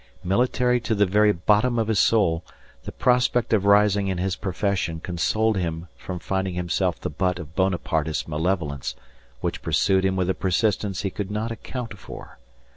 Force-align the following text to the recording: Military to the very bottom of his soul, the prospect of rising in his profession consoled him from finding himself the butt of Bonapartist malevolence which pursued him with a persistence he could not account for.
Military 0.23 0.79
to 0.79 0.95
the 0.95 1.05
very 1.05 1.31
bottom 1.31 1.77
of 1.77 1.87
his 1.87 1.99
soul, 1.99 2.43
the 2.85 2.91
prospect 2.91 3.53
of 3.53 3.65
rising 3.67 4.07
in 4.07 4.17
his 4.17 4.35
profession 4.35 4.99
consoled 4.99 5.57
him 5.57 5.89
from 5.95 6.17
finding 6.17 6.55
himself 6.55 6.99
the 6.99 7.07
butt 7.11 7.37
of 7.37 7.55
Bonapartist 7.55 8.27
malevolence 8.27 8.95
which 9.41 9.61
pursued 9.61 10.03
him 10.03 10.15
with 10.15 10.27
a 10.27 10.33
persistence 10.33 11.01
he 11.03 11.11
could 11.11 11.29
not 11.29 11.51
account 11.51 11.99
for. 11.99 12.39